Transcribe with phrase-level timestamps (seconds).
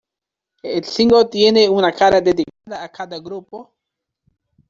[0.63, 3.71] El single tenía una cara dedicada a cada grupo.